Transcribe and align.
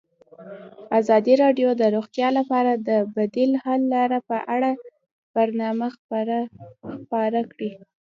ازادي 0.99 1.33
راډیو 1.43 1.69
د 1.81 1.83
روغتیا 1.95 2.27
لپاره 2.37 2.71
د 2.87 2.89
بدیل 3.15 3.51
حل 3.63 3.81
لارې 3.93 4.19
په 4.29 4.37
اړه 4.53 4.71
برنامه 5.35 5.87
خپاره 7.05 7.41
کړې. 7.53 7.71